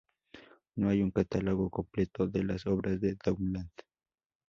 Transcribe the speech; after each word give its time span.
No 0.77 0.89
hay 0.89 1.03
un 1.03 1.11
catálogo 1.11 1.69
completo 1.69 2.25
de 2.25 2.43
las 2.43 2.65
obras 2.65 2.99
de 2.99 3.15
Dowland. 3.23 3.69